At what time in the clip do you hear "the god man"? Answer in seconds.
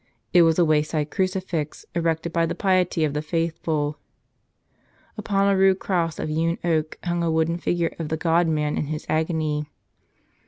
8.09-8.79